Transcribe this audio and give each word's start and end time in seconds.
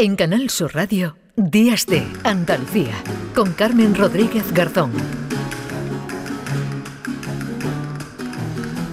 En 0.00 0.14
Canal 0.14 0.48
Sur 0.48 0.76
Radio, 0.76 1.16
Días 1.34 1.84
de 1.86 2.06
Andalucía, 2.22 2.94
con 3.34 3.52
Carmen 3.52 3.96
Rodríguez 3.96 4.52
Garzón. 4.52 4.92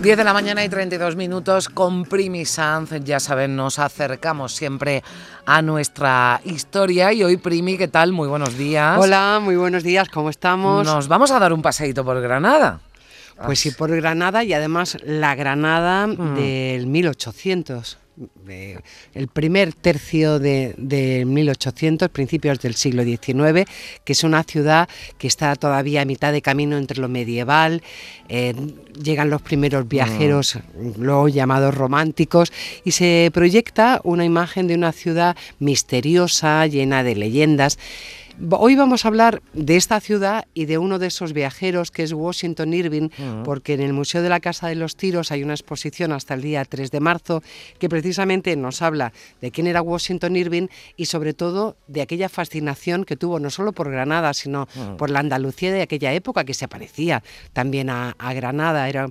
10 0.01 0.17
de 0.17 0.23
la 0.23 0.33
mañana 0.33 0.65
y 0.65 0.69
32 0.69 1.15
minutos 1.15 1.69
con 1.69 2.05
Primi 2.05 2.43
Sanz. 2.45 2.89
Ya 3.03 3.19
saben, 3.19 3.55
nos 3.55 3.77
acercamos 3.77 4.55
siempre 4.55 5.03
a 5.45 5.61
nuestra 5.61 6.41
historia. 6.43 7.13
Y 7.13 7.23
hoy, 7.23 7.37
Primi, 7.37 7.77
¿qué 7.77 7.87
tal? 7.87 8.11
Muy 8.11 8.27
buenos 8.27 8.57
días. 8.57 8.97
Hola, 8.99 9.39
muy 9.39 9.57
buenos 9.57 9.83
días, 9.83 10.09
¿cómo 10.09 10.31
estamos? 10.31 10.87
Nos 10.87 11.07
vamos 11.07 11.29
a 11.29 11.37
dar 11.37 11.53
un 11.53 11.61
paseíto 11.61 12.03
por 12.03 12.19
Granada. 12.19 12.79
Pues 13.45 13.59
sí, 13.59 13.69
por 13.69 13.95
Granada 13.95 14.43
y 14.43 14.53
además 14.53 14.97
la 15.03 15.35
Granada 15.35 16.07
mm. 16.07 16.35
del 16.35 16.87
1800 16.87 17.99
el 19.13 19.27
primer 19.27 19.73
tercio 19.73 20.39
de, 20.39 21.23
1800, 21.25 22.09
principios 22.09 22.59
del 22.59 22.75
siglo 22.75 23.03
XIX, 23.03 23.69
que 24.03 24.13
es 24.13 24.23
una 24.23 24.43
ciudad 24.43 24.87
que 25.17 25.27
está 25.27 25.55
todavía 25.55 26.01
a 26.01 26.05
mitad 26.05 26.31
de 26.31 26.41
camino 26.41 26.77
entre 26.77 26.99
lo 26.99 27.09
medieval, 27.09 27.81
eh, 28.29 28.53
llegan 29.01 29.29
los 29.29 29.41
primeros 29.41 29.87
viajeros, 29.87 30.55
mm. 30.55 31.01
luego 31.01 31.27
llamados 31.27 31.75
románticos, 31.75 32.51
y 32.83 32.91
se 32.91 33.29
proyecta 33.33 34.01
una 34.03 34.25
imagen 34.25 34.67
de 34.67 34.75
una 34.75 34.91
ciudad 34.91 35.35
misteriosa, 35.59 36.65
llena 36.67 37.03
de 37.03 37.15
leyendas. 37.15 37.77
Hoy 38.51 38.75
vamos 38.75 39.05
a 39.05 39.07
hablar 39.07 39.41
de 39.53 39.77
esta 39.77 39.99
ciudad 40.01 40.45
y 40.53 40.65
de 40.65 40.77
uno 40.77 40.99
de 40.99 41.07
esos 41.07 41.31
viajeros 41.31 41.89
que 41.89 42.03
es 42.03 42.11
Washington 42.11 42.73
Irving, 42.73 43.09
porque 43.45 43.73
en 43.73 43.81
el 43.81 43.93
Museo 43.93 44.21
de 44.21 44.29
la 44.29 44.41
Casa 44.41 44.67
de 44.67 44.75
los 44.75 44.97
Tiros 44.97 45.31
hay 45.31 45.41
una 45.41 45.53
exposición 45.53 46.11
hasta 46.11 46.33
el 46.33 46.41
día 46.41 46.65
3 46.65 46.91
de 46.91 46.99
marzo 46.99 47.43
que 47.79 47.87
precisamente 47.87 48.55
nos 48.57 48.81
habla 48.81 49.13
de 49.39 49.51
quién 49.51 49.67
era 49.67 49.81
Washington 49.81 50.35
Irving 50.35 50.67
y 50.97 51.05
sobre 51.05 51.33
todo 51.33 51.77
de 51.87 52.01
aquella 52.01 52.27
fascinación 52.27 53.05
que 53.05 53.15
tuvo 53.15 53.39
no 53.39 53.49
solo 53.49 53.71
por 53.71 53.89
Granada, 53.89 54.33
sino 54.33 54.67
por 54.97 55.09
la 55.09 55.19
Andalucía 55.19 55.71
de 55.71 55.81
aquella 55.81 56.11
época 56.13 56.43
que 56.43 56.53
se 56.53 56.67
parecía 56.67 57.23
también 57.53 57.89
a, 57.89 58.15
a 58.17 58.33
Granada. 58.33 58.89
Era, 58.89 59.09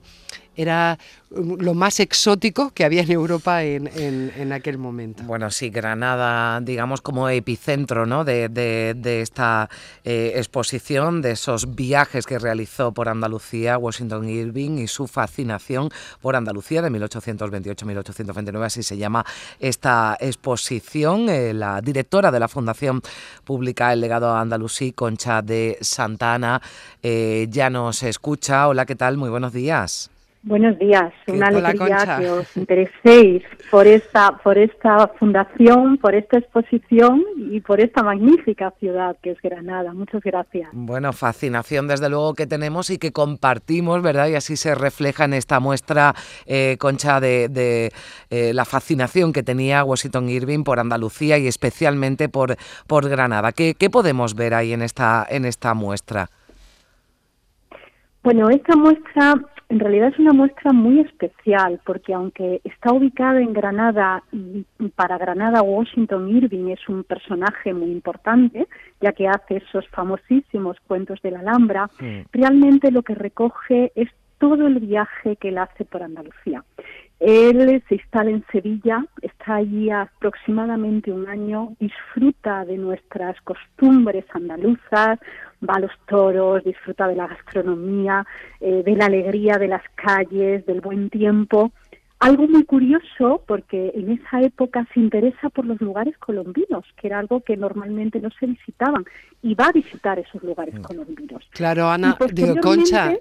era 0.56 0.98
um, 1.30 1.56
lo 1.58 1.74
más 1.74 2.00
exótico 2.00 2.70
que 2.70 2.84
había 2.84 3.02
en 3.02 3.10
Europa 3.10 3.62
en, 3.62 4.52
aquel 4.52 4.78
momento. 4.78 5.22
Bueno, 5.24 5.50
sí, 5.50 5.70
Granada, 5.70 6.60
digamos, 6.60 7.00
como 7.00 7.28
epicentro 7.28 8.06
¿no? 8.06 8.24
de, 8.24 8.94
esta 9.22 9.68
eh, 10.04 10.32
exposición, 10.36 11.22
de 11.22 11.32
esos 11.32 11.74
viajes 11.74 12.26
que 12.26 12.38
realizó 12.38 12.92
por 12.92 13.08
Andalucía 13.08 13.78
Washington 13.78 14.28
Irving 14.28 14.78
y 14.78 14.86
su 14.86 15.06
fascinación 15.06 15.90
por 16.20 16.36
Andalucía 16.36 16.82
de 16.82 16.90
1828-1829, 16.90 18.64
así 18.64 18.82
se 18.82 18.96
llama 18.96 19.24
esta 19.58 20.16
exposición. 20.20 21.28
Eh, 21.28 21.52
la 21.54 21.80
directora 21.80 22.30
de 22.30 22.40
la 22.40 22.48
Fundación 22.48 23.02
Pública 23.44 23.92
El 23.92 24.00
Legado 24.00 24.34
Andalusí, 24.34 24.92
Concha 24.92 25.42
de 25.42 25.78
Santana, 25.80 26.60
eh, 27.02 27.46
ya 27.50 27.70
nos 27.70 28.02
escucha. 28.02 28.68
Hola, 28.68 28.86
¿qué 28.86 28.94
tal? 28.94 29.16
Muy 29.16 29.30
buenos 29.30 29.52
días. 29.52 30.10
Buenos 30.46 30.78
días, 30.78 31.10
una 31.26 31.46
alegría 31.46 32.18
que 32.18 32.28
os 32.28 32.54
intereséis 32.58 33.42
por 33.70 33.86
esta, 33.86 34.36
por 34.44 34.58
esta 34.58 35.08
fundación, 35.18 35.96
por 35.96 36.14
esta 36.14 36.36
exposición 36.36 37.24
y 37.38 37.60
por 37.60 37.80
esta 37.80 38.02
magnífica 38.02 38.70
ciudad 38.78 39.16
que 39.22 39.30
es 39.30 39.40
Granada. 39.40 39.94
Muchas 39.94 40.20
gracias. 40.22 40.68
Bueno, 40.74 41.14
fascinación 41.14 41.88
desde 41.88 42.10
luego 42.10 42.34
que 42.34 42.46
tenemos 42.46 42.90
y 42.90 42.98
que 42.98 43.10
compartimos, 43.10 44.02
¿verdad? 44.02 44.28
Y 44.28 44.34
así 44.34 44.56
se 44.56 44.74
refleja 44.74 45.24
en 45.24 45.32
esta 45.32 45.60
muestra, 45.60 46.14
eh, 46.44 46.76
Concha, 46.78 47.20
de, 47.20 47.90
eh, 48.28 48.52
la 48.52 48.66
fascinación 48.66 49.32
que 49.32 49.42
tenía 49.42 49.82
Washington 49.82 50.28
Irving 50.28 50.62
por 50.62 50.78
Andalucía 50.78 51.38
y 51.38 51.46
especialmente 51.46 52.28
por, 52.28 52.56
por 52.86 53.08
Granada. 53.08 53.52
¿Qué, 53.52 53.72
¿Qué 53.78 53.88
podemos 53.88 54.34
ver 54.34 54.52
ahí 54.52 54.74
en 54.74 54.82
esta, 54.82 55.26
en 55.26 55.46
esta 55.46 55.72
muestra? 55.72 56.28
Bueno, 58.22 58.48
esta 58.48 58.74
muestra 58.74 59.34
en 59.68 59.80
realidad 59.80 60.08
es 60.08 60.18
una 60.18 60.32
muestra 60.32 60.72
muy 60.72 61.00
especial 61.00 61.80
porque 61.84 62.14
aunque 62.14 62.60
está 62.64 62.92
ubicada 62.92 63.40
en 63.40 63.52
Granada 63.52 64.22
y 64.32 64.64
para 64.94 65.18
Granada 65.18 65.62
Washington 65.62 66.28
Irving 66.28 66.70
es 66.70 66.88
un 66.88 67.04
personaje 67.04 67.72
muy 67.72 67.90
importante, 67.90 68.66
ya 69.00 69.12
que 69.12 69.28
hace 69.28 69.56
esos 69.56 69.88
famosísimos 69.88 70.76
cuentos 70.86 71.20
de 71.22 71.30
la 71.30 71.40
Alhambra, 71.40 71.90
realmente 72.32 72.90
lo 72.90 73.02
que 73.02 73.14
recoge 73.14 73.92
es 73.94 74.08
todo 74.38 74.66
el 74.66 74.80
viaje 74.80 75.36
que 75.36 75.48
él 75.48 75.58
hace 75.58 75.84
por 75.84 76.02
Andalucía. 76.02 76.62
Él 77.20 77.82
se 77.88 77.94
instala 77.94 78.30
en 78.30 78.44
Sevilla, 78.50 79.04
está 79.22 79.56
allí 79.56 79.90
aproximadamente 79.90 81.12
un 81.12 81.28
año, 81.28 81.74
disfruta 81.80 82.64
de 82.64 82.76
nuestras 82.76 83.40
costumbres 83.42 84.24
andaluzas, 84.32 85.18
va 85.66 85.74
a 85.74 85.80
los 85.80 85.92
toros, 86.06 86.64
disfruta 86.64 87.08
de 87.08 87.16
la 87.16 87.26
gastronomía, 87.26 88.26
eh, 88.60 88.82
de 88.84 88.96
la 88.96 89.06
alegría 89.06 89.54
de 89.58 89.68
las 89.68 89.82
calles, 89.94 90.66
del 90.66 90.80
buen 90.80 91.08
tiempo. 91.08 91.72
Algo 92.20 92.48
muy 92.48 92.64
curioso 92.64 93.42
porque 93.46 93.92
en 93.94 94.10
esa 94.12 94.40
época 94.40 94.86
se 94.94 95.00
interesa 95.00 95.50
por 95.50 95.66
los 95.66 95.80
lugares 95.80 96.16
colombinos, 96.18 96.84
que 96.96 97.08
era 97.08 97.18
algo 97.18 97.40
que 97.42 97.56
normalmente 97.56 98.20
no 98.20 98.30
se 98.38 98.46
visitaban, 98.46 99.04
y 99.42 99.54
va 99.54 99.66
a 99.66 99.72
visitar 99.72 100.18
esos 100.18 100.42
lugares 100.42 100.74
mm. 100.74 100.82
colombinos. 100.82 101.44
Claro, 101.50 101.88
Ana, 101.88 102.16
digo, 102.32 102.56
Concha, 102.62 103.12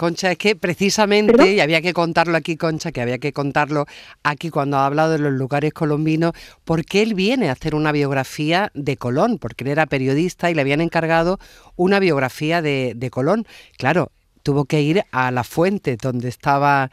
Concha, 0.00 0.32
es 0.32 0.38
que 0.38 0.56
precisamente, 0.56 1.52
y 1.52 1.60
había 1.60 1.82
que 1.82 1.92
contarlo 1.92 2.34
aquí, 2.34 2.56
Concha, 2.56 2.90
que 2.90 3.02
había 3.02 3.18
que 3.18 3.34
contarlo 3.34 3.84
aquí 4.22 4.48
cuando 4.48 4.78
ha 4.78 4.86
hablado 4.86 5.12
de 5.12 5.18
los 5.18 5.34
lugares 5.34 5.74
colombinos, 5.74 6.32
porque 6.64 7.02
él 7.02 7.12
viene 7.12 7.50
a 7.50 7.52
hacer 7.52 7.74
una 7.74 7.92
biografía 7.92 8.70
de 8.72 8.96
Colón, 8.96 9.36
porque 9.36 9.64
él 9.64 9.68
era 9.68 9.84
periodista 9.84 10.50
y 10.50 10.54
le 10.54 10.62
habían 10.62 10.80
encargado 10.80 11.38
una 11.76 12.00
biografía 12.00 12.62
de, 12.62 13.10
Colón. 13.12 13.46
Claro, 13.76 14.10
tuvo 14.42 14.64
que 14.64 14.80
ir 14.80 15.04
a 15.12 15.30
la 15.32 15.44
fuente 15.44 15.98
donde 16.00 16.30
estaba 16.30 16.90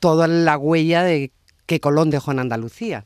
toda 0.00 0.26
la 0.26 0.56
huella 0.56 1.02
de 1.02 1.30
que 1.66 1.78
Colón 1.78 2.08
dejó 2.08 2.32
en 2.32 2.38
Andalucía. 2.38 3.04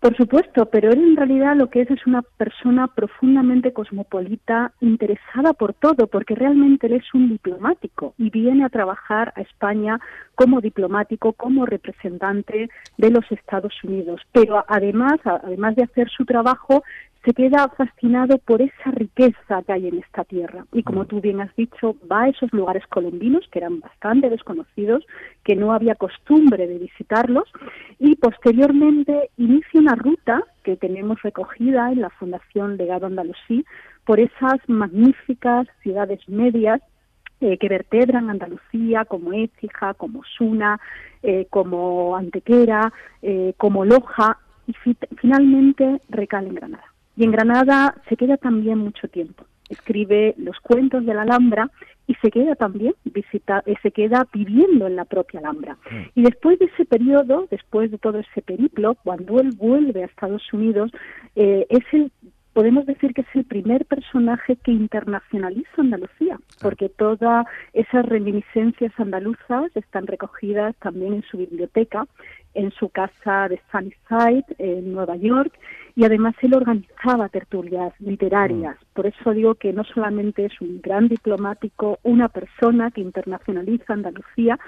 Por 0.00 0.16
supuesto, 0.16 0.64
pero 0.64 0.90
él 0.90 0.98
en 0.98 1.16
realidad 1.16 1.54
lo 1.56 1.68
que 1.68 1.82
es 1.82 1.90
es 1.90 2.06
una 2.06 2.22
persona 2.22 2.86
profundamente 2.86 3.74
cosmopolita, 3.74 4.72
interesada 4.80 5.52
por 5.52 5.74
todo, 5.74 6.06
porque 6.06 6.34
realmente 6.34 6.86
él 6.86 6.94
es 6.94 7.12
un 7.12 7.28
diplomático 7.28 8.14
y 8.16 8.30
viene 8.30 8.64
a 8.64 8.70
trabajar 8.70 9.34
a 9.36 9.42
España 9.42 10.00
como 10.34 10.62
diplomático, 10.62 11.34
como 11.34 11.66
representante 11.66 12.70
de 12.96 13.10
los 13.10 13.30
Estados 13.30 13.74
Unidos. 13.84 14.22
Pero 14.32 14.64
además, 14.68 15.20
además 15.24 15.76
de 15.76 15.82
hacer 15.82 16.08
su 16.08 16.24
trabajo, 16.24 16.82
se 17.24 17.34
queda 17.34 17.68
fascinado 17.76 18.38
por 18.38 18.62
esa 18.62 18.90
riqueza 18.92 19.62
que 19.66 19.72
hay 19.72 19.88
en 19.88 19.98
esta 19.98 20.24
tierra. 20.24 20.64
Y 20.72 20.82
como 20.82 21.04
tú 21.04 21.20
bien 21.20 21.40
has 21.40 21.54
dicho, 21.54 21.96
va 22.10 22.22
a 22.22 22.28
esos 22.28 22.50
lugares 22.52 22.86
colombinos 22.86 23.46
que 23.50 23.58
eran 23.58 23.80
bastante 23.80 24.30
desconocidos, 24.30 25.04
que 25.44 25.54
no 25.54 25.72
había 25.72 25.94
costumbre 25.96 26.66
de 26.66 26.78
visitarlos, 26.78 27.44
y 27.98 28.16
posteriormente 28.16 29.30
inicia 29.36 29.80
una 29.80 29.94
ruta 29.94 30.42
que 30.62 30.76
tenemos 30.76 31.20
recogida 31.22 31.92
en 31.92 32.00
la 32.00 32.10
Fundación 32.10 32.76
Legado 32.76 33.06
Andalusí 33.06 33.64
por 34.04 34.18
esas 34.18 34.58
magníficas 34.66 35.66
ciudades 35.82 36.26
medias 36.28 36.80
eh, 37.42 37.58
que 37.58 37.68
vertebran 37.68 38.30
Andalucía, 38.30 39.04
como 39.04 39.32
Écija, 39.32 39.94
como 39.94 40.22
Suna, 40.24 40.80
eh, 41.22 41.46
como 41.50 42.16
Antequera, 42.16 42.92
eh, 43.22 43.54
como 43.56 43.84
Loja, 43.84 44.38
y 44.66 44.74
finalmente 45.16 46.00
recala 46.08 46.48
en 46.48 46.54
Granada. 46.54 46.84
Y 47.16 47.24
en 47.24 47.32
Granada 47.32 47.94
se 48.08 48.16
queda 48.16 48.36
también 48.36 48.78
mucho 48.78 49.08
tiempo. 49.08 49.44
Escribe 49.68 50.34
los 50.38 50.58
cuentos 50.60 51.06
de 51.06 51.14
la 51.14 51.22
Alhambra 51.22 51.70
y 52.06 52.14
se 52.16 52.30
queda 52.30 52.56
también 52.56 52.94
visita, 53.04 53.62
eh, 53.66 53.76
se 53.82 53.92
queda 53.92 54.26
viviendo 54.32 54.88
en 54.88 54.96
la 54.96 55.04
propia 55.04 55.38
Alhambra. 55.38 55.74
Mm. 55.90 56.20
Y 56.20 56.22
después 56.22 56.58
de 56.58 56.64
ese 56.66 56.84
periodo, 56.84 57.46
después 57.50 57.90
de 57.90 57.98
todo 57.98 58.18
ese 58.18 58.42
periplo, 58.42 58.96
cuando 59.04 59.38
él 59.38 59.52
vuelve 59.56 60.02
a 60.02 60.06
Estados 60.06 60.42
Unidos, 60.52 60.90
eh, 61.36 61.66
es 61.68 61.84
el 61.92 62.10
podemos 62.52 62.84
decir 62.84 63.14
que 63.14 63.20
es 63.20 63.28
el 63.34 63.44
primer 63.44 63.86
personaje 63.86 64.56
que 64.56 64.72
internacionaliza 64.72 65.70
Andalucía, 65.78 66.38
porque 66.60 66.88
todas 66.88 67.46
esas 67.72 68.04
reminiscencias 68.04 68.92
andaluzas 68.98 69.74
están 69.74 70.06
recogidas 70.06 70.74
también 70.76 71.14
en 71.14 71.22
su 71.22 71.38
biblioteca, 71.38 72.06
en 72.54 72.72
su 72.72 72.88
casa 72.88 73.48
de 73.48 73.60
Sunnyside, 73.70 74.44
en 74.58 74.92
Nueva 74.92 75.16
York, 75.16 75.52
y 75.96 76.04
además 76.04 76.34
él 76.42 76.54
organizaba 76.54 77.28
tertulias 77.28 77.92
literarias. 78.00 78.76
Mm. 78.76 78.84
Por 78.94 79.06
eso 79.06 79.32
digo 79.32 79.54
que 79.54 79.72
no 79.72 79.84
solamente 79.84 80.46
es 80.46 80.60
un 80.60 80.80
gran 80.80 81.08
diplomático, 81.08 81.98
una 82.02 82.28
persona 82.28 82.90
que 82.90 83.00
internacionaliza 83.00 83.92
Andalucía, 83.92 84.58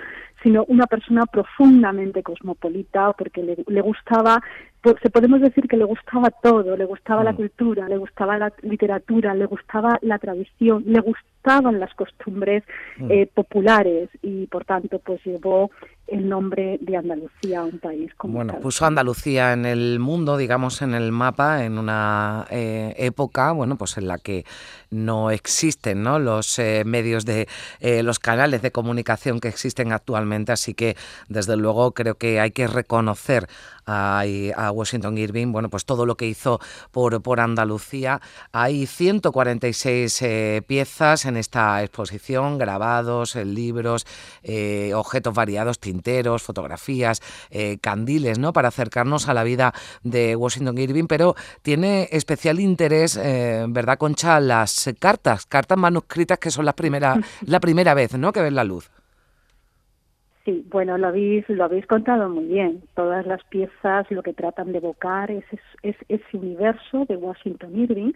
sino 0.43 0.65
una 0.69 0.87
persona 0.87 1.27
profundamente 1.27 2.23
cosmopolita, 2.23 3.13
porque 3.13 3.43
le, 3.43 3.57
le 3.67 3.81
gustaba, 3.81 4.43
se 4.83 5.11
podemos 5.11 5.41
decir 5.41 5.69
que 5.69 5.77
le 5.77 5.85
gustaba 5.85 6.31
todo, 6.31 6.77
le 6.77 6.85
gustaba 6.85 7.23
la 7.23 7.33
mm. 7.33 7.37
cultura, 7.37 7.89
le 7.89 7.97
gustaba 7.97 8.39
la 8.39 8.53
literatura, 8.63 9.35
le 9.35 9.47
gustaba 9.47 9.99
la 10.03 10.19
tradición, 10.19 10.83
le 10.87 11.01
gustaban 11.01 11.79
las 11.79 11.95
costumbres 11.95 12.65
mm. 12.99 13.11
eh, 13.11 13.29
populares 13.33 14.11
y 14.23 14.47
por 14.47 14.65
tanto 14.65 14.99
pues 14.99 15.25
llevó 15.25 15.71
el 16.07 16.29
nombre 16.29 16.79
de 16.81 16.97
Andalucía 16.97 17.61
a 17.61 17.65
un 17.65 17.79
país 17.79 18.13
como 18.17 18.35
Bueno, 18.35 18.61
puso 18.61 18.85
Andalucía 18.85 19.53
en 19.53 19.65
el 19.65 19.99
mundo, 19.99 20.37
digamos, 20.37 20.83
en 20.83 20.95
el 20.95 21.13
mapa, 21.13 21.65
en 21.65 21.79
una 21.79 22.47
eh, 22.51 22.95
época, 22.99 23.53
bueno, 23.53 23.77
pues 23.77 23.97
en 23.97 24.09
la 24.09 24.19
que 24.19 24.45
no 24.91 25.31
existen 25.31 26.03
¿no? 26.03 26.19
los 26.19 26.59
eh, 26.59 26.83
medios 26.85 27.25
de 27.25 27.49
eh, 27.81 28.03
los 28.03 28.19
canales 28.19 28.63
de 28.63 28.73
comunicación 28.73 29.41
que 29.41 29.49
existen 29.49 29.93
actualmente, 29.93 30.53
así 30.53 30.75
que 30.75 30.97
desde 31.29 31.57
luego 31.57 31.93
creo 31.93 32.17
que 32.17 32.41
hay 32.41 32.51
que 32.51 32.67
reconocer 32.67 33.49
a, 33.87 34.25
a 34.57 34.71
Washington 34.71 35.19
Irving, 35.19 35.53
bueno, 35.53 35.71
pues 35.71 35.85
todo 35.85 36.07
lo 36.07 36.17
que 36.17 36.27
hizo 36.27 36.61
por, 36.91 37.21
por 37.23 37.41
Andalucía. 37.41 38.21
Hay 38.53 38.87
146 38.87 40.25
piezas 40.67 41.25
en 41.25 41.37
esta 41.37 41.83
exposición, 41.83 42.59
grabados, 42.59 43.35
libros, 43.37 44.07
objetos 44.95 45.35
variados, 45.35 45.79
tinteros, 45.79 46.43
fotografías, 46.43 47.21
eh, 47.51 47.79
candiles, 47.81 48.39
¿no? 48.39 48.53
Para 48.53 48.69
acercarnos 48.69 49.29
a 49.29 49.35
la 49.35 49.45
vida 49.45 49.75
de 50.03 50.37
Washington 50.37 50.79
Irving, 50.79 51.07
pero 51.07 51.35
tiene 51.63 52.09
especial 52.13 52.61
interés, 52.61 53.19
eh, 53.21 53.65
¿verdad, 53.69 53.99
Concha? 53.99 54.41
Las 54.41 54.91
cartas, 54.99 55.47
cartas 55.47 55.79
manuscritas 55.79 56.39
que 56.39 56.51
son 56.51 56.65
las 56.65 56.75
primeras, 56.75 57.19
la 57.43 57.61
primera 57.61 57.95
vez, 57.95 58.15
¿no? 58.15 58.33
Que 58.33 58.41
ven 58.41 58.55
la 58.55 58.65
luz. 58.65 58.91
Sí, 60.45 60.67
bueno, 60.71 60.99
lo 60.99 61.07
habéis, 61.07 61.49
lo 61.49 61.65
habéis 61.65 61.87
contado 61.87 62.29
muy 62.29 62.47
bien. 62.47 62.83
Todas 62.95 63.25
las 63.27 63.45
piezas 63.45 64.11
lo 64.11 64.25
que 64.25 64.33
tratan 64.33 64.73
de 64.73 64.79
evocar 64.79 65.31
es, 65.31 65.45
es, 65.83 65.95
ese 66.09 66.37
universo 66.37 67.05
de 67.09 67.17
Washington 67.17 67.79
Irving. 67.79 68.13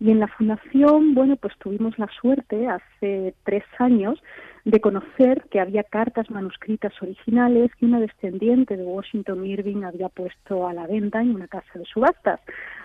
Y 0.00 0.10
en 0.10 0.20
la 0.20 0.28
fundación, 0.28 1.14
bueno, 1.14 1.36
pues 1.36 1.52
tuvimos 1.58 1.98
la 1.98 2.08
suerte 2.18 2.66
hace 2.66 3.34
tres 3.44 3.64
años 3.78 4.22
de 4.64 4.80
conocer 4.80 5.44
que 5.50 5.60
había 5.60 5.84
cartas 5.84 6.30
manuscritas 6.30 6.92
originales 7.02 7.70
que 7.78 7.84
una 7.84 8.00
descendiente 8.00 8.76
de 8.76 8.82
Washington 8.82 9.44
Irving 9.44 9.84
había 9.84 10.08
puesto 10.08 10.66
a 10.66 10.72
la 10.72 10.86
venta 10.86 11.20
en 11.20 11.34
una 11.34 11.46
casa 11.46 11.78
de 11.78 11.84
subastas. 11.84 12.40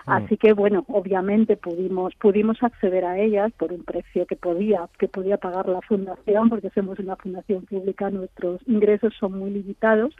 Mm. 0.06 0.10
Así 0.12 0.36
que 0.36 0.52
bueno, 0.52 0.84
obviamente 0.88 1.56
pudimos 1.56 2.14
pudimos 2.16 2.62
acceder 2.62 3.04
a 3.04 3.18
ellas 3.18 3.52
por 3.58 3.72
un 3.72 3.84
precio 3.84 4.26
que 4.26 4.36
podía 4.36 4.88
que 4.98 5.08
podía 5.08 5.36
pagar 5.36 5.68
la 5.68 5.80
fundación 5.82 6.48
porque 6.48 6.70
somos 6.70 6.98
una 6.98 7.16
fundación 7.16 7.64
pública, 7.66 8.10
nuestros 8.10 8.60
ingresos 8.66 9.14
son 9.18 9.38
muy 9.38 9.50
limitados, 9.50 10.14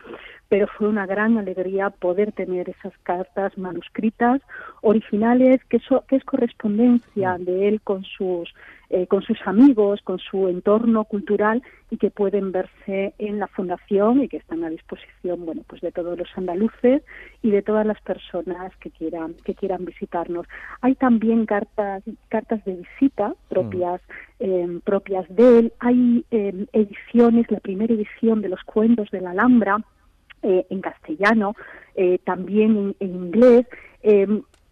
pero 0.53 0.67
fue 0.67 0.87
una 0.87 1.07
gran 1.07 1.39
alegría 1.39 1.89
poder 1.89 2.33
tener 2.33 2.69
esas 2.69 2.93
cartas 3.05 3.57
manuscritas 3.57 4.43
originales 4.83 5.65
que, 5.65 5.81
que 6.07 6.17
es 6.17 6.25
correspondencia 6.25 7.39
mm. 7.39 7.45
de 7.47 7.69
él 7.69 7.81
con 7.81 8.05
sus 8.05 8.53
eh, 8.91 9.07
con 9.07 9.23
sus 9.23 9.39
amigos, 9.47 10.03
con 10.03 10.19
su 10.19 10.49
entorno 10.49 11.05
cultural 11.05 11.63
y 11.89 11.97
que 11.97 12.11
pueden 12.11 12.53
verse 12.53 13.15
en 13.17 13.39
la 13.39 13.47
fundación 13.47 14.23
y 14.23 14.29
que 14.29 14.37
están 14.37 14.63
a 14.65 14.69
disposición, 14.69 15.47
bueno, 15.47 15.63
pues 15.67 15.81
de 15.81 15.91
todos 15.91 16.19
los 16.19 16.29
andaluces 16.37 17.03
y 17.41 17.51
de 17.51 17.63
todas 17.63 17.87
las 17.87 17.99
personas 18.03 18.77
que 18.77 18.91
quieran 18.91 19.33
que 19.47 19.55
quieran 19.55 19.87
visitarnos. 19.87 20.47
Hay 20.83 20.97
también 20.97 21.47
cartas 21.47 22.03
cartas 22.29 22.63
de 22.67 22.75
visita 22.75 23.33
propias 23.49 24.03
mm. 24.03 24.45
eh, 24.45 24.81
propias 24.85 25.27
de 25.35 25.59
él. 25.61 25.73
Hay 25.79 26.27
eh, 26.31 26.67
ediciones, 26.75 27.51
la 27.51 27.61
primera 27.61 27.95
edición 27.95 28.43
de 28.43 28.51
los 28.51 28.63
cuentos 28.65 29.11
de 29.11 29.23
la 29.23 29.31
Alhambra 29.31 29.79
en 30.43 30.81
castellano, 30.81 31.55
también 32.25 32.95
en, 33.01 33.15
inglés. 33.15 33.67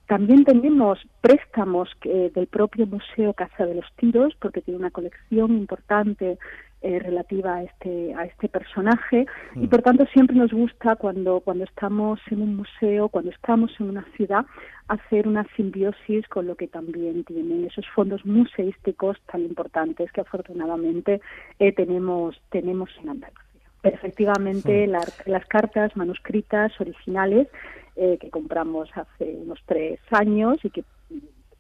También 0.06 0.44
tenemos 0.44 0.99
préstamos 1.20 1.88
del 2.02 2.46
propio 2.49 2.87
Museo 2.87 3.32
Casa 3.32 3.67
de 3.67 3.76
los 3.76 3.87
Tiros, 3.96 4.34
porque 4.40 4.61
tiene 4.61 4.81
una 4.81 4.90
colección 4.90 5.52
importante 5.56 6.38
eh, 6.82 6.99
relativa 6.99 7.56
a 7.56 7.62
este 7.64 8.14
a 8.14 8.25
este 8.25 8.49
personaje 8.49 9.26
y 9.55 9.67
mm. 9.67 9.69
por 9.69 9.82
tanto 9.82 10.06
siempre 10.14 10.34
nos 10.34 10.50
gusta 10.50 10.96
cuando 10.96 11.40
cuando 11.40 11.64
estamos 11.64 12.19
en 12.31 12.40
un 12.40 12.56
museo, 12.56 13.11
cuando 13.11 13.31
estamos 13.31 13.70
en 13.78 13.90
una 13.90 14.02
ciudad, 14.17 14.46
hacer 14.88 15.28
una 15.28 15.46
simbiosis 15.56 16.26
con 16.28 16.46
lo 16.46 16.55
que 16.55 16.69
también 16.69 17.22
tienen 17.25 17.67
esos 17.67 17.87
fondos 17.94 18.25
museísticos 18.25 19.19
tan 19.31 19.43
importantes 19.43 20.11
que 20.11 20.22
afortunadamente 20.22 21.20
eh, 21.58 21.70
tenemos 21.75 22.40
tenemos 22.49 22.88
en 23.02 23.11
Andalucía. 23.11 23.50
Efectivamente, 23.82 24.87
las 24.87 25.47
cartas 25.47 25.97
manuscritas 25.97 26.73
originales 26.81 27.49
eh, 27.97 28.19
que 28.19 28.31
compramos 28.31 28.88
hace 28.94 29.37
unos 29.37 29.59
tres 29.67 30.00
años 30.11 30.59
y 30.65 30.71
que 30.71 30.85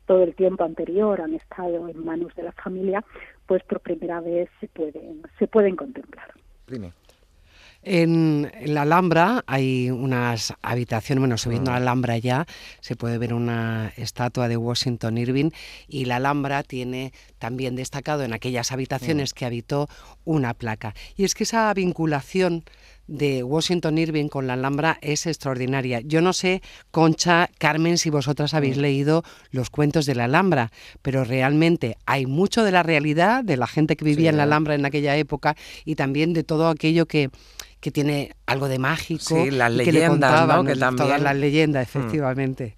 todo 0.06 0.22
el 0.22 0.34
tiempo 0.34 0.64
anterior 0.64 1.20
han 1.20 1.34
estado 1.34 1.88
en 1.88 2.04
manos 2.04 2.34
de 2.34 2.42
la 2.42 2.52
familia, 2.52 3.04
pues 3.46 3.62
por 3.64 3.80
primera 3.80 4.20
vez 4.20 4.48
se 4.60 4.68
pueden, 4.68 5.22
se 5.38 5.46
pueden 5.46 5.76
contemplar. 5.76 6.32
En, 7.82 8.52
la 8.64 8.82
Alhambra 8.82 9.42
hay 9.46 9.90
unas 9.90 10.52
habitaciones, 10.60 11.20
bueno, 11.20 11.38
subiendo 11.38 11.70
a 11.70 11.74
la 11.74 11.78
ah. 11.78 11.82
Alhambra 11.82 12.18
ya 12.18 12.46
se 12.80 12.94
puede 12.94 13.16
ver 13.16 13.32
una 13.32 13.92
estatua 13.96 14.48
de 14.48 14.56
Washington 14.56 15.16
Irving 15.16 15.50
y 15.88 16.04
la 16.04 16.16
Alhambra 16.16 16.62
tiene 16.62 17.12
también 17.38 17.76
destacado 17.76 18.22
en 18.22 18.34
aquellas 18.34 18.70
habitaciones 18.72 19.32
que 19.32 19.46
habitó 19.46 19.88
una 20.24 20.52
placa. 20.52 20.94
Y 21.16 21.24
es 21.24 21.34
que 21.34 21.44
esa 21.44 21.72
vinculación 21.72 22.64
de 23.10 23.42
Washington 23.42 23.98
Irving 23.98 24.28
con 24.28 24.46
la 24.46 24.52
Alhambra 24.52 24.98
es 25.02 25.26
extraordinaria. 25.26 26.00
Yo 26.00 26.20
no 26.20 26.32
sé, 26.32 26.62
Concha, 26.92 27.50
Carmen, 27.58 27.98
si 27.98 28.08
vosotras 28.08 28.54
habéis 28.54 28.76
leído 28.76 29.24
los 29.50 29.68
cuentos 29.68 30.06
de 30.06 30.14
la 30.14 30.24
Alhambra, 30.24 30.70
pero 31.02 31.24
realmente 31.24 31.96
hay 32.06 32.26
mucho 32.26 32.62
de 32.62 32.70
la 32.70 32.84
realidad 32.84 33.42
de 33.42 33.56
la 33.56 33.66
gente 33.66 33.96
que 33.96 34.04
vivía 34.04 34.30
en 34.30 34.36
la 34.36 34.44
Alhambra 34.44 34.76
en 34.76 34.86
aquella 34.86 35.16
época 35.16 35.56
y 35.84 35.96
también 35.96 36.32
de 36.34 36.44
todo 36.44 36.68
aquello 36.68 37.06
que 37.06 37.30
que 37.80 37.90
tiene 37.90 38.32
algo 38.46 38.68
de 38.68 38.78
mágico. 38.78 39.36
Sí, 39.36 39.50
las 39.50 39.72
leyendas, 39.72 40.46
¿no? 40.46 40.64
Que 40.64 40.76
también... 40.76 41.08
Todas 41.08 41.22
las 41.22 41.36
leyendas, 41.36 41.86
hmm. 41.86 41.98
efectivamente. 41.98 42.76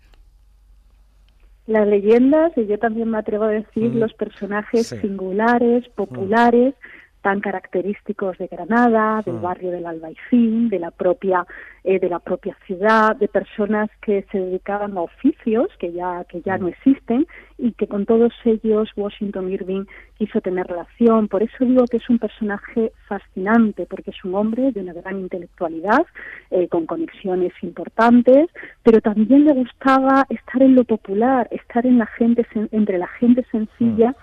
Las 1.66 1.86
leyendas, 1.86 2.52
y 2.56 2.66
yo 2.66 2.78
también 2.78 3.10
me 3.10 3.18
atrevo 3.18 3.44
a 3.44 3.48
decir, 3.48 3.94
los 3.94 4.12
personajes 4.14 4.88
singulares, 4.88 5.88
populares, 5.90 6.74
tan 7.22 7.40
característicos 7.40 8.36
de 8.38 8.48
Granada, 8.48 9.22
del 9.24 9.38
barrio 9.38 9.70
del 9.70 9.86
Albaicín, 9.86 10.68
de 10.68 10.78
la 10.78 10.90
propia 10.90 11.46
eh, 11.84 11.98
de 11.98 12.08
la 12.08 12.20
propia 12.20 12.56
ciudad, 12.64 13.16
de 13.16 13.26
personas 13.26 13.90
que 14.02 14.24
se 14.30 14.38
dedicaban 14.38 14.96
a 14.96 15.00
oficios 15.00 15.66
que 15.80 15.92
ya, 15.92 16.24
que 16.28 16.40
ya 16.40 16.56
no 16.56 16.68
existen 16.68 17.26
y 17.58 17.72
que 17.72 17.88
con 17.88 18.06
todos 18.06 18.32
ellos 18.44 18.88
Washington 18.94 19.50
Irving 19.50 19.86
quiso 20.16 20.40
tener 20.40 20.68
relación. 20.68 21.26
Por 21.26 21.42
eso 21.42 21.64
digo 21.64 21.84
que 21.90 21.96
es 21.96 22.08
un 22.08 22.20
personaje 22.20 22.92
fascinante, 23.08 23.86
porque 23.90 24.12
es 24.12 24.24
un 24.24 24.36
hombre 24.36 24.70
de 24.70 24.80
una 24.80 24.92
gran 24.92 25.18
intelectualidad, 25.18 26.06
eh, 26.52 26.68
con 26.68 26.86
conexiones 26.86 27.52
importantes, 27.62 28.48
pero 28.84 29.00
también 29.00 29.44
le 29.44 29.52
gustaba 29.52 30.24
estar 30.28 30.62
en 30.62 30.76
lo 30.76 30.84
popular, 30.84 31.48
estar 31.50 31.84
en 31.84 31.98
la 31.98 32.06
gente, 32.06 32.46
entre 32.70 32.98
la 32.98 33.08
gente 33.08 33.44
sencilla 33.50 34.14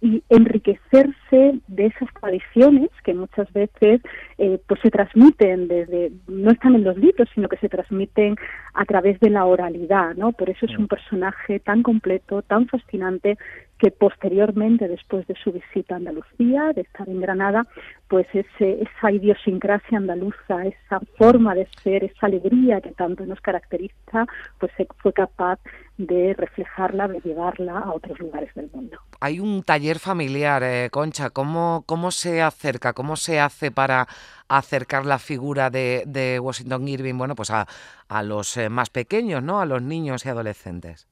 y 0.00 0.22
enriquecerse 0.28 1.60
de 1.68 1.86
esas 1.86 2.12
tradiciones 2.20 2.90
que 3.02 3.14
muchas 3.14 3.50
veces 3.52 4.00
eh, 4.38 4.60
pues 4.66 4.80
se 4.80 4.90
transmiten 4.90 5.68
desde 5.68 6.12
no 6.28 6.50
están 6.50 6.74
en 6.74 6.84
los 6.84 6.96
libros 6.96 7.28
sino 7.34 7.48
que 7.48 7.56
se 7.56 7.68
transmiten 7.68 8.36
a 8.74 8.84
través 8.84 9.18
de 9.20 9.30
la 9.30 9.46
oralidad 9.46 10.14
no 10.14 10.32
por 10.32 10.50
eso 10.50 10.66
es 10.66 10.76
un 10.78 10.86
personaje 10.86 11.60
tan 11.60 11.82
completo 11.82 12.42
tan 12.42 12.66
fascinante 12.66 13.38
que 13.78 13.90
posteriormente 13.90 14.88
después 14.88 15.26
de 15.26 15.34
su 15.34 15.52
visita 15.52 15.94
a 15.94 15.98
Andalucía 15.98 16.72
de 16.74 16.82
estar 16.82 17.08
en 17.08 17.20
Granada 17.20 17.66
pues 18.08 18.26
ese, 18.32 18.82
esa 18.82 19.10
idiosincrasia 19.10 19.98
andaluza 19.98 20.66
esa 20.66 21.00
forma 21.16 21.54
de 21.54 21.66
ser 21.82 22.04
esa 22.04 22.26
alegría 22.26 22.80
que 22.80 22.92
tanto 22.92 23.24
nos 23.24 23.40
caracteriza 23.40 24.26
pues 24.58 24.72
fue 24.98 25.12
capaz 25.12 25.58
de 25.98 26.34
reflejarla 26.34 27.08
de 27.08 27.20
llevarla 27.20 27.78
a 27.78 27.92
otros 27.92 28.18
lugares 28.18 28.54
del 28.54 28.70
mundo 28.72 28.98
hay 29.20 29.40
un 29.40 29.62
taller 29.62 29.98
familiar, 29.98 30.62
eh, 30.62 30.88
Concha. 30.90 31.30
¿Cómo, 31.30 31.84
¿Cómo 31.86 32.10
se 32.10 32.42
acerca? 32.42 32.92
¿Cómo 32.92 33.16
se 33.16 33.40
hace 33.40 33.70
para 33.70 34.08
acercar 34.48 35.06
la 35.06 35.18
figura 35.18 35.70
de, 35.70 36.04
de 36.06 36.38
Washington 36.38 36.86
Irving 36.88 37.18
bueno, 37.18 37.34
pues 37.34 37.50
a, 37.50 37.66
a 38.08 38.22
los 38.22 38.56
eh, 38.56 38.68
más 38.68 38.90
pequeños, 38.90 39.42
¿no? 39.42 39.60
a 39.60 39.66
los 39.66 39.82
niños 39.82 40.24
y 40.26 40.28
adolescentes? 40.28 41.08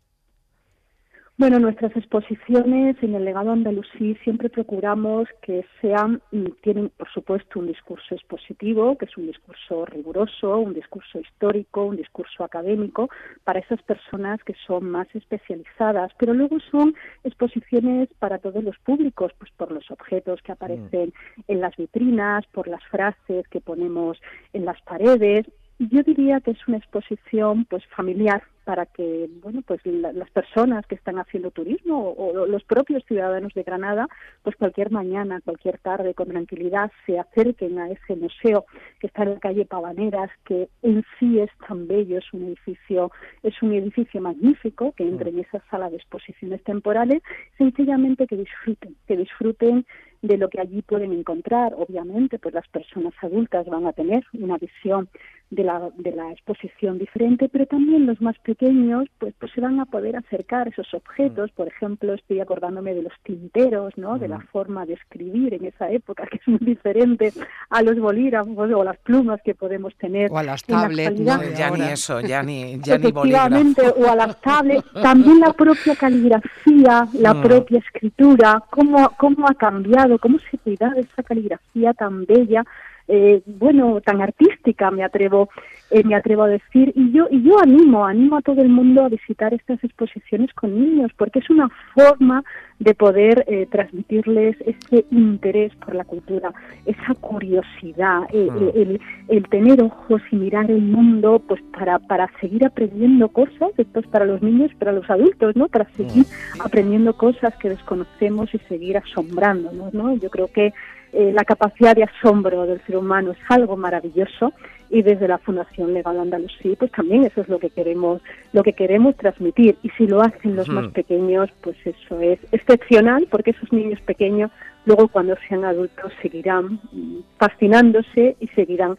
Bueno, 1.36 1.58
nuestras 1.58 1.96
exposiciones 1.96 2.96
en 3.02 3.16
el 3.16 3.24
legado 3.24 3.50
andalusí 3.50 4.14
siempre 4.22 4.48
procuramos 4.48 5.26
que 5.42 5.66
sean, 5.80 6.22
mm, 6.30 6.46
tienen 6.62 6.90
por 6.90 7.10
supuesto 7.10 7.58
un 7.58 7.66
discurso 7.66 8.14
expositivo, 8.14 8.96
que 8.96 9.06
es 9.06 9.16
un 9.16 9.26
discurso 9.26 9.84
riguroso, 9.84 10.58
un 10.58 10.74
discurso 10.74 11.18
histórico, 11.18 11.86
un 11.86 11.96
discurso 11.96 12.44
académico 12.44 13.10
para 13.42 13.58
esas 13.58 13.82
personas 13.82 14.44
que 14.44 14.54
son 14.64 14.88
más 14.88 15.08
especializadas, 15.12 16.12
pero 16.18 16.34
luego 16.34 16.60
son 16.70 16.94
exposiciones 17.24 18.08
para 18.20 18.38
todos 18.38 18.62
los 18.62 18.78
públicos, 18.78 19.32
pues 19.36 19.50
por 19.56 19.72
los 19.72 19.90
objetos 19.90 20.40
que 20.40 20.52
aparecen 20.52 21.12
en 21.48 21.60
las 21.60 21.74
vitrinas, 21.74 22.46
por 22.52 22.68
las 22.68 22.84
frases 22.84 23.48
que 23.48 23.60
ponemos 23.60 24.20
en 24.52 24.64
las 24.64 24.80
paredes, 24.82 25.46
yo 25.78 26.02
diría 26.02 26.40
que 26.40 26.52
es 26.52 26.69
una 26.69 26.76
exposición 26.76 27.64
pues 27.64 27.85
familiar 27.97 28.43
para 28.64 28.87
que 28.87 29.28
bueno 29.43 29.61
pues 29.66 29.81
las 29.85 30.31
personas 30.31 30.87
que 30.87 30.95
están 30.95 31.19
haciendo 31.19 31.50
turismo 31.50 32.14
o, 32.16 32.47
los 32.47 32.64
propios 32.64 33.04
ciudadanos 33.07 33.52
de 33.54 33.62
Granada 33.62 34.09
pues 34.43 34.57
cualquier 34.57 34.90
mañana 34.90 35.40
cualquier 35.45 35.78
tarde 35.78 36.14
con 36.14 36.28
tranquilidad 36.28 36.90
se 37.04 37.19
acerquen 37.19 37.78
a 37.78 37.90
ese 37.90 38.16
museo 38.16 38.64
que 39.00 39.09
está 39.09 39.25
en 39.25 39.35
la 39.35 39.40
calle 39.40 39.66
Pavaneras 39.66 40.31
que 40.45 40.69
en 40.83 41.04
sí 41.19 41.40
es 41.40 41.50
tan 41.66 41.87
bello 41.87 42.19
es 42.19 42.33
un 42.33 42.45
edificio 42.45 43.11
es 43.43 43.61
un 43.61 43.75
edificio 43.75 44.21
magnífico 44.21 44.93
que 44.93 45.04
entre 45.04 45.31
en 45.31 45.40
esa 45.40 45.62
sala 45.71 45.90
de 45.90 45.97
exposiciones 45.97 46.62
temporales 46.64 47.23
sencillamente 47.59 48.26
que 48.26 48.37
disfruten 48.37 48.97
que 49.07 49.16
disfruten 49.16 49.85
de 50.25 50.38
lo 50.38 50.49
que 50.49 50.59
allí 50.59 50.81
pueden 50.81 51.12
encontrar. 51.12 51.75
Obviamente, 51.76 52.38
pues 52.38 52.54
las 52.54 52.66
personas 52.69 53.12
adultas 53.21 53.66
van 53.66 53.87
a 53.87 53.93
tener 53.93 54.25
una 54.33 54.57
visión 54.57 55.11
de 55.50 55.64
la, 55.64 55.90
de 55.96 56.12
la 56.12 56.32
exposición 56.32 56.98
diferente, 56.98 57.48
pero 57.48 57.66
también 57.66 58.06
los 58.06 58.20
más 58.20 58.36
pequeños 58.40 59.06
pues, 59.18 59.34
pues 59.38 59.52
se 59.52 59.60
van 59.60 59.78
a 59.80 59.84
poder 59.84 60.16
acercar 60.16 60.68
esos 60.68 60.92
objetos. 60.94 61.50
Por 61.52 61.68
ejemplo, 61.68 62.14
estoy 62.14 62.40
acordándome 62.40 62.94
de 62.94 63.02
los 63.02 63.12
tinteros, 63.22 63.96
¿no? 63.96 64.18
de 64.18 64.28
la 64.28 64.40
forma 64.40 64.84
de 64.86 64.94
escribir 64.94 65.54
en 65.54 65.66
esa 65.66 65.90
época, 65.90 66.26
que 66.26 66.38
es 66.38 66.48
muy 66.48 66.58
diferente 66.58 67.32
a 67.70 67.82
los 67.82 67.98
bolígrafos 67.98 68.70
o 68.72 68.84
las 68.84 68.98
plumas 68.98 69.40
que 69.44 69.54
podemos 69.54 69.94
tener. 69.96 70.30
O 70.32 70.38
a 70.38 70.42
las 70.42 70.64
tablets, 70.64 71.20
ya 71.22 71.70
ni 71.70 71.82
eso, 71.84 72.20
ya 72.20 72.42
ni, 72.42 72.80
ya 72.80 72.98
ni 72.98 73.08
Efectivamente, 73.08 73.82
o 73.96 74.10
a 74.10 74.16
las 74.16 74.40
tablets. 74.40 74.84
También 75.02 75.40
la 75.40 75.52
propia 75.52 75.94
caligrafía, 75.94 77.06
la 77.12 77.34
mm. 77.34 77.42
propia 77.42 77.78
escritura, 77.78 78.62
cómo, 78.70 79.10
cómo 79.18 79.46
ha 79.48 79.54
cambiado 79.54 80.18
cómo 80.18 80.38
se 80.50 80.58
cuida 80.58 80.90
de 80.90 81.02
esa 81.02 81.22
caligrafía 81.22 81.92
tan 81.94 82.24
bella, 82.24 82.64
eh, 83.08 83.42
bueno, 83.46 84.00
tan 84.00 84.20
artística, 84.23 84.90
me 84.90 85.04
atrevo, 85.04 85.49
eh, 85.90 86.02
me 86.04 86.14
atrevo 86.14 86.44
a 86.44 86.48
decir. 86.48 86.92
Y 86.94 87.12
yo, 87.12 87.26
y 87.30 87.42
yo 87.42 87.58
animo, 87.60 88.04
animo 88.06 88.38
a 88.38 88.42
todo 88.42 88.60
el 88.62 88.68
mundo 88.68 89.04
a 89.04 89.08
visitar 89.08 89.52
estas 89.54 89.82
exposiciones 89.84 90.52
con 90.54 90.74
niños, 90.74 91.10
porque 91.16 91.38
es 91.38 91.50
una 91.50 91.68
forma 91.94 92.42
de 92.78 92.94
poder 92.94 93.44
eh, 93.46 93.66
transmitirles 93.70 94.56
ese 94.60 95.06
interés 95.10 95.74
por 95.76 95.94
la 95.94 96.04
cultura, 96.04 96.52
esa 96.84 97.14
curiosidad, 97.20 98.22
mm. 98.32 98.58
el, 98.74 99.00
el, 99.28 99.48
tener 99.48 99.82
ojos 99.82 100.20
y 100.30 100.36
mirar 100.36 100.70
el 100.70 100.82
mundo, 100.82 101.40
pues 101.46 101.62
para, 101.76 101.98
para 102.00 102.28
seguir 102.40 102.66
aprendiendo 102.66 103.28
cosas, 103.28 103.70
esto 103.76 104.00
es 104.00 104.06
para 104.08 104.24
los 104.24 104.42
niños, 104.42 104.72
para 104.78 104.92
los 104.92 105.08
adultos, 105.08 105.54
¿no? 105.54 105.68
Para 105.68 105.88
seguir 105.90 106.24
mm. 106.26 106.62
aprendiendo 106.62 107.16
cosas 107.16 107.54
que 107.56 107.68
desconocemos 107.68 108.52
y 108.54 108.58
seguir 108.68 108.96
asombrándonos, 108.96 109.94
¿no? 109.94 110.16
Yo 110.16 110.28
creo 110.30 110.48
que 110.48 110.72
eh, 111.16 111.30
la 111.32 111.44
capacidad 111.44 111.94
de 111.94 112.02
asombro 112.02 112.66
del 112.66 112.80
ser 112.86 112.96
humano 112.96 113.30
es 113.30 113.38
algo 113.48 113.76
maravilloso 113.76 114.52
y 114.90 115.02
desde 115.02 115.28
la 115.28 115.38
Fundación 115.38 115.94
Legal 115.94 116.18
Andalusí 116.18 116.76
pues 116.78 116.90
también 116.92 117.24
eso 117.24 117.40
es 117.40 117.48
lo 117.48 117.58
que 117.58 117.70
queremos 117.70 118.22
lo 118.52 118.62
que 118.62 118.72
queremos 118.72 119.16
transmitir. 119.16 119.76
Y 119.82 119.90
si 119.90 120.06
lo 120.06 120.20
hacen 120.20 120.56
los 120.56 120.68
más 120.68 120.88
pequeños 120.92 121.50
pues 121.60 121.76
eso 121.84 122.20
es 122.20 122.38
excepcional 122.52 123.26
porque 123.30 123.50
esos 123.50 123.72
niños 123.72 124.00
pequeños 124.02 124.50
luego 124.86 125.08
cuando 125.08 125.36
sean 125.48 125.64
adultos 125.64 126.12
seguirán 126.22 126.80
mm, 126.92 127.18
fascinándose 127.38 128.36
y 128.40 128.46
seguirán 128.48 128.96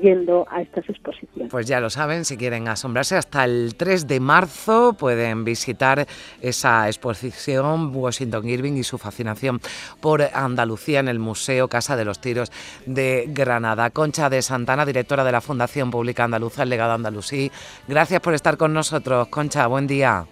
yendo 0.00 0.46
a 0.50 0.62
estas 0.62 0.88
exposiciones. 0.88 1.50
Pues 1.50 1.66
ya 1.66 1.80
lo 1.80 1.90
saben, 1.90 2.24
si 2.24 2.36
quieren 2.36 2.68
asombrarse, 2.68 3.16
hasta 3.16 3.44
el 3.44 3.74
3 3.76 4.06
de 4.06 4.20
marzo 4.20 4.94
pueden 4.94 5.44
visitar 5.44 6.06
esa 6.40 6.86
exposición 6.86 7.94
Washington 7.94 8.48
Irving 8.48 8.74
y 8.74 8.82
su 8.82 8.98
fascinación 8.98 9.60
por 10.00 10.22
Andalucía 10.22 11.00
en 11.00 11.08
el 11.08 11.18
Museo 11.18 11.68
Casa 11.68 11.96
de 11.96 12.04
los 12.04 12.20
Tiros 12.20 12.52
de 12.86 13.26
Granada. 13.28 13.90
Concha 13.90 14.30
de 14.30 14.42
Santana, 14.42 14.84
directora 14.84 15.24
de 15.24 15.32
la 15.32 15.40
Fundación 15.40 15.90
Pública 15.90 16.24
Andaluza, 16.24 16.62
el 16.62 16.70
legado 16.70 16.92
andalusí. 16.92 17.50
Gracias 17.88 18.20
por 18.20 18.34
estar 18.34 18.56
con 18.56 18.72
nosotros. 18.72 19.28
Concha, 19.28 19.66
buen 19.66 19.86
día. 19.86 20.26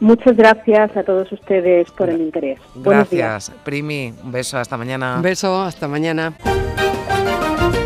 Muchas 0.00 0.36
gracias 0.36 0.96
a 0.96 1.02
todos 1.02 1.30
ustedes 1.32 1.90
por 1.90 2.08
el 2.08 2.20
interés. 2.20 2.60
Gracias. 2.76 3.50
Primi, 3.64 4.14
un 4.22 4.30
beso, 4.30 4.58
hasta 4.58 4.76
mañana. 4.76 5.16
Un 5.16 5.22
beso, 5.22 5.62
hasta 5.62 5.88
mañana. 5.88 6.34